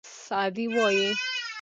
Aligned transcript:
سعدي 0.27 0.65
وایي. 0.75 1.07